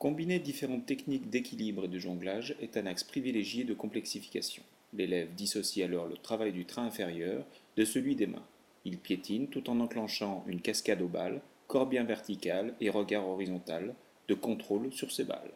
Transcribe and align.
Combiner 0.00 0.38
différentes 0.38 0.86
techniques 0.86 1.28
d'équilibre 1.28 1.84
et 1.84 1.88
de 1.88 1.98
jonglage 1.98 2.56
est 2.62 2.78
un 2.78 2.86
axe 2.86 3.04
privilégié 3.04 3.64
de 3.64 3.74
complexification. 3.74 4.62
L'élève 4.94 5.34
dissocie 5.34 5.84
alors 5.84 6.06
le 6.06 6.16
travail 6.16 6.52
du 6.52 6.64
train 6.64 6.86
inférieur 6.86 7.44
de 7.76 7.84
celui 7.84 8.16
des 8.16 8.26
mains. 8.26 8.46
Il 8.86 8.96
piétine 8.96 9.48
tout 9.48 9.68
en 9.68 9.78
enclenchant 9.78 10.42
une 10.46 10.62
cascade 10.62 11.02
aux 11.02 11.06
balles, 11.06 11.42
corps 11.66 11.84
bien 11.84 12.04
vertical 12.04 12.74
et 12.80 12.88
regard 12.88 13.28
horizontal, 13.28 13.94
de 14.28 14.32
contrôle 14.32 14.90
sur 14.90 15.12
ses 15.12 15.24
balles. 15.24 15.52